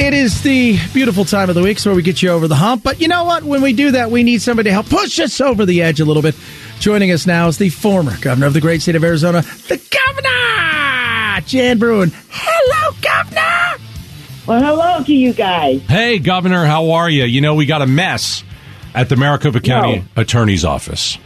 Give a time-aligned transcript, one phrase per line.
[0.00, 2.82] It is the beautiful time of the week, so we get you over the hump.
[2.82, 3.42] But you know what?
[3.44, 6.06] When we do that, we need somebody to help push us over the edge a
[6.06, 6.34] little bit.
[6.78, 11.40] Joining us now is the former governor of the great state of Arizona, the governor,
[11.46, 12.06] Jan Brewer.
[12.30, 13.84] Hello, governor.
[14.46, 15.82] Well, hello to you guys.
[15.82, 17.24] Hey, Governor, how are you?
[17.24, 18.42] You know, we got a mess
[18.94, 20.22] at the Maricopa County No.
[20.22, 21.18] Attorney's Office.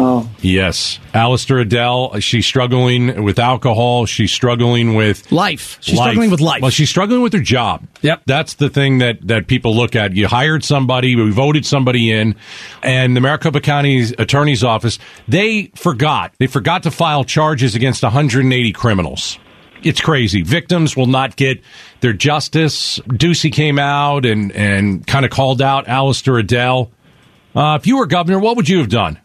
[0.00, 1.00] Oh, Yes.
[1.12, 4.06] Allister Adel, she's struggling with alcohol.
[4.06, 5.78] She's struggling with Life.
[5.80, 6.62] She's struggling with life.
[6.62, 7.84] Well, she's struggling with her job.
[8.02, 8.22] Yep.
[8.26, 10.14] That's the thing that, that people look at.
[10.14, 12.36] You hired somebody, we voted somebody in,
[12.82, 16.32] and the Maricopa County Attorney's Office, they forgot.
[16.38, 19.38] They forgot to file charges against 180 criminals.
[19.82, 20.42] It's crazy.
[20.42, 21.60] Victims will not get
[22.00, 23.00] their justice.
[23.00, 26.92] Ducey came out and, and kind of called out Allister Adel.
[27.54, 29.18] Uh, if you were governor, what would you have done?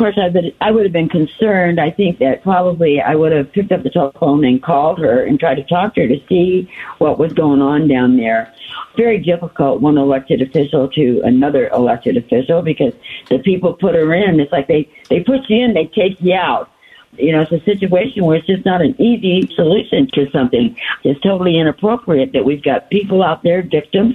[0.00, 1.78] Course, I would I would have been concerned.
[1.78, 5.38] I think that probably I would have picked up the telephone and called her and
[5.38, 8.52] tried to talk to her to see what was going on down there.
[8.96, 12.94] Very difficult, one elected official to another elected official, because
[13.28, 14.40] the people put her in.
[14.40, 16.70] It's like they they put you in, they take you out.
[17.18, 20.76] You know, it's a situation where it's just not an easy solution to something.
[21.04, 24.14] It's totally inappropriate that we've got people out there, victims,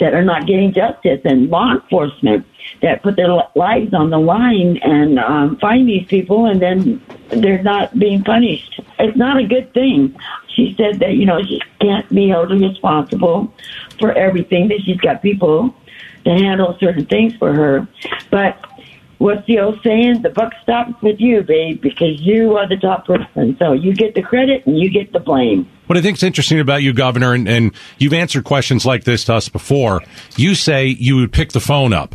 [0.00, 2.46] that are not getting justice, and law enforcement
[2.82, 7.62] that put their lives on the line and um, find these people, and then they're
[7.62, 8.80] not being punished.
[8.98, 10.16] It's not a good thing.
[10.54, 13.52] She said that you know she can't be held responsible
[13.98, 14.68] for everything.
[14.68, 15.74] That she's got people
[16.24, 17.88] to handle certain things for her,
[18.30, 18.64] but
[19.20, 20.22] what's the old saying?
[20.22, 23.56] The buck stops with you, babe, because you are the top person.
[23.58, 25.68] So you get the credit and you get the blame.
[25.86, 29.24] What I think is interesting about you, Governor, and, and you've answered questions like this
[29.24, 30.00] to us before.
[30.36, 32.14] You say you would pick the phone up.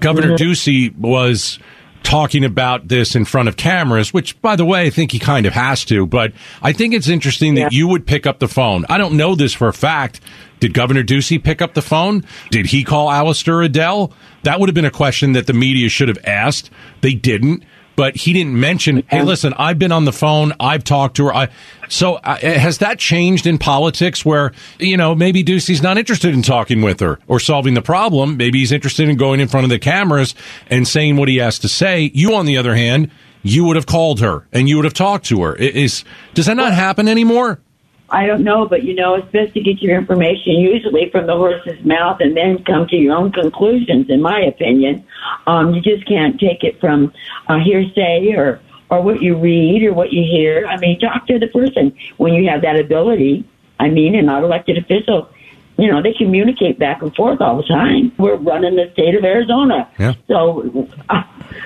[0.00, 1.58] Governor Ducey was
[2.02, 5.44] talking about this in front of cameras, which, by the way, I think he kind
[5.44, 6.06] of has to.
[6.06, 8.84] But I think it's interesting that you would pick up the phone.
[8.88, 10.20] I don't know this for a fact.
[10.60, 12.24] Did Governor Ducey pick up the phone?
[12.50, 14.12] Did he call Allister Adel?
[14.44, 16.70] That would have been a question that the media should have asked.
[17.00, 17.64] They didn't.
[17.96, 20.52] But he didn't mention, hey, listen, I've been on the phone.
[20.60, 21.34] I've talked to her.
[21.34, 21.48] I,
[21.88, 26.42] so uh, has that changed in politics where, you know, maybe Ducey's not interested in
[26.42, 28.36] talking with her or solving the problem?
[28.36, 30.34] Maybe he's interested in going in front of the cameras
[30.68, 32.10] and saying what he has to say.
[32.12, 33.10] You, on the other hand,
[33.42, 35.54] you would have called her and you would have talked to her.
[35.56, 36.04] Is,
[36.34, 37.60] does that not happen anymore?
[38.08, 41.34] I don't know, but you know, it's best to get your information usually from the
[41.34, 45.04] horse's mouth and then come to your own conclusions, in my opinion.
[45.46, 47.12] Um, you just can't take it from
[47.48, 50.66] uh, hearsay or, or what you read or what you hear.
[50.66, 53.44] I mean, talk to the person when you have that ability.
[53.78, 55.28] I mean, and not elected officials.
[55.76, 58.12] You know, they communicate back and forth all the time.
[58.16, 59.90] We're running the state of Arizona.
[59.98, 60.14] Yeah.
[60.28, 61.22] So uh,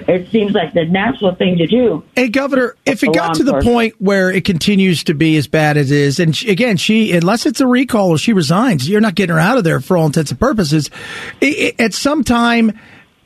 [0.09, 2.03] it seems like the natural thing to do.
[2.17, 5.77] Hey, Governor, if it got to the point where it continues to be as bad
[5.77, 9.01] as it is, and she, again, she, unless it's a recall or she resigns, you're
[9.01, 10.91] not getting her out of there for all intents and purposes.
[11.43, 12.73] I- I- at some time,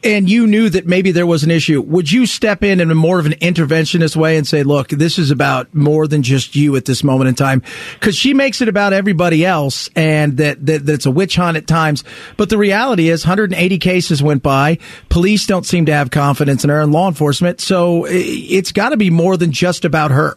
[0.04, 2.94] and you knew that maybe there was an issue, would you step in in a
[2.94, 6.76] more of an interventionist way and say, look, this is about more than just you
[6.76, 7.62] at this moment in time?
[7.94, 11.56] Because she makes it about everybody else and that, that, that it's a witch hunt
[11.56, 12.04] at times.
[12.36, 14.78] But the reality is 180 cases went by.
[15.08, 17.62] Police don't seem to have confidence in her and law enforcement.
[17.62, 20.36] So it's got to be more than just about her.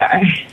[0.00, 0.46] I,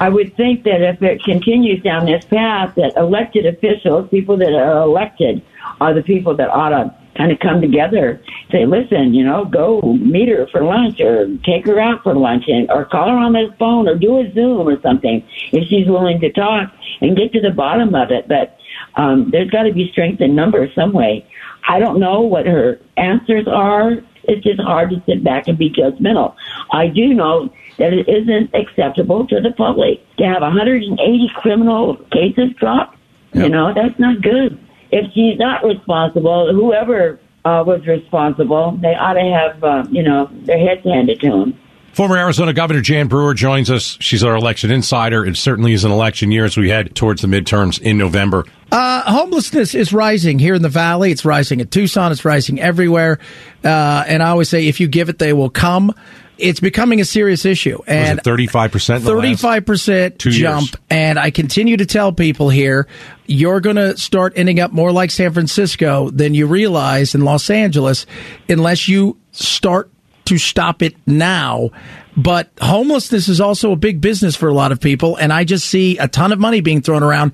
[0.00, 4.52] I would think that if it continues down this path, that elected officials, people that
[4.52, 5.42] are elected,
[5.80, 9.80] are the people that ought to kind of come together, say, listen, you know, go
[9.82, 13.32] meet her for lunch or take her out for lunch and, or call her on
[13.32, 17.32] the phone or do a Zoom or something if she's willing to talk and get
[17.32, 18.28] to the bottom of it.
[18.28, 18.58] But
[18.96, 21.26] um, there's got to be strength in numbers some way.
[21.68, 24.02] I don't know what her answers are.
[24.24, 26.34] It's just hard to sit back and be judgmental.
[26.72, 32.52] I do know that it isn't acceptable to the public to have 180 criminal cases
[32.58, 32.98] dropped.
[33.34, 34.61] You know, that's not good.
[34.92, 40.30] If she's not responsible, whoever uh, was responsible, they ought to have, uh, you know,
[40.44, 41.58] their heads handed to them.
[41.92, 43.98] Former Arizona Governor Jan Brewer joins us.
[44.00, 45.26] She's our election insider.
[45.26, 48.46] It certainly is an election year as we head towards the midterms in November.
[48.70, 51.10] Uh, homelessness is rising here in the valley.
[51.10, 52.10] It's rising in Tucson.
[52.10, 53.18] It's rising everywhere.
[53.62, 55.94] Uh, and I always say, if you give it, they will come.
[56.38, 57.80] It's becoming a serious issue.
[57.86, 58.96] And it 35%?
[58.96, 60.38] in 35% two years.
[60.38, 60.76] jump.
[60.90, 62.88] And I continue to tell people here,
[63.26, 67.50] you're going to start ending up more like San Francisco than you realize in Los
[67.50, 68.06] Angeles
[68.48, 69.90] unless you start
[70.26, 71.70] to stop it now.
[72.16, 75.16] But homelessness is also a big business for a lot of people.
[75.16, 77.32] And I just see a ton of money being thrown around.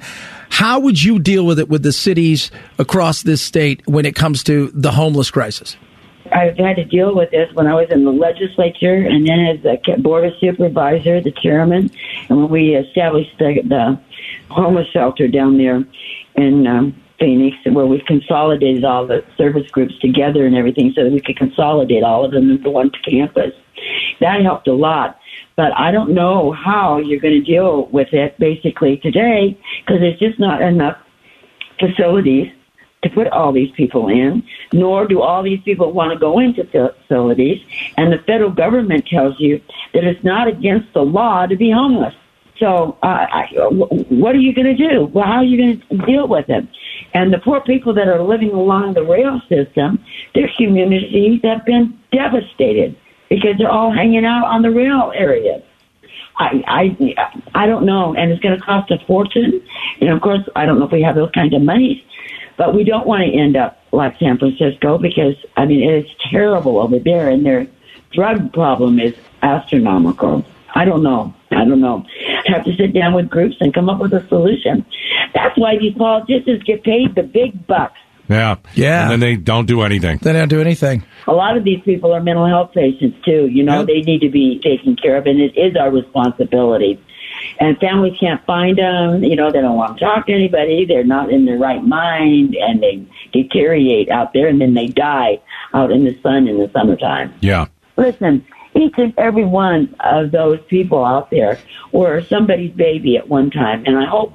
[0.50, 4.44] How would you deal with it with the cities across this state when it comes
[4.44, 5.76] to the homeless crisis?
[6.32, 9.62] I've had to deal with this when I was in the legislature and then as
[9.62, 11.90] the board of supervisor, the chairman,
[12.28, 14.00] and when we established the, the
[14.50, 15.84] homeless shelter down there
[16.36, 21.12] in um, Phoenix, where we've consolidated all the service groups together and everything so that
[21.12, 23.54] we could consolidate all of them into one campus.
[24.20, 25.18] That helped a lot.
[25.56, 30.18] But I don't know how you're going to deal with it basically today because there's
[30.18, 30.96] just not enough
[31.80, 32.52] facilities
[33.02, 34.42] to put all these people in,
[34.72, 37.62] nor do all these people want to go into facilities.
[37.96, 39.60] And the federal government tells you
[39.94, 42.14] that it's not against the law to be homeless.
[42.58, 45.04] So, uh, I, what are you going to do?
[45.06, 46.66] Well, how are you going to deal with it?
[47.14, 50.04] And the poor people that are living along the rail system,
[50.34, 52.96] their communities have been devastated
[53.28, 55.62] because they're all hanging out on the rail areas.
[56.36, 57.14] I, I,
[57.54, 59.60] I don't know, and it's going to cost a fortune.
[60.00, 62.02] And of course, I don't know if we have those kinds of monies
[62.58, 66.10] but we don't want to end up like San Francisco because, I mean, it is
[66.30, 67.68] terrible over there and their
[68.12, 70.44] drug problem is astronomical.
[70.74, 71.32] I don't know.
[71.50, 72.04] I don't know.
[72.46, 74.84] Have to sit down with groups and come up with a solution.
[75.34, 77.98] That's why these politicians get paid the big bucks.
[78.28, 78.56] Yeah.
[78.74, 79.02] Yeah.
[79.02, 80.18] And then they don't do anything.
[80.18, 81.04] They don't do anything.
[81.26, 83.46] A lot of these people are mental health patients too.
[83.46, 83.86] You know, yep.
[83.86, 87.00] they need to be taken care of and it is our responsibility
[87.60, 89.22] and families can't find them.
[89.22, 90.84] You know, they don't want to talk to anybody.
[90.84, 95.40] They're not in their right mind, and they deteriorate out there, and then they die
[95.74, 97.34] out in the sun in the summertime.
[97.40, 97.66] Yeah.
[97.96, 98.44] Listen,
[98.74, 101.58] each and every one of those people out there
[101.92, 104.32] were somebody's baby at one time, and I hope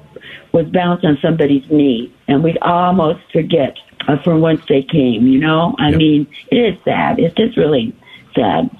[0.52, 3.76] was bounced on somebody's knee, and we'd almost forget
[4.06, 5.26] uh, from whence they came.
[5.26, 5.98] You know, I yep.
[5.98, 7.18] mean, it is sad.
[7.18, 7.96] It's just really
[8.34, 8.70] sad.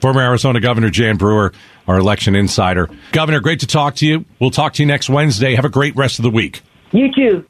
[0.00, 1.52] Former Arizona Governor Jan Brewer,
[1.90, 2.88] our election insider.
[3.12, 4.24] Governor, great to talk to you.
[4.38, 5.56] We'll talk to you next Wednesday.
[5.56, 6.62] Have a great rest of the week.
[6.92, 7.44] You too.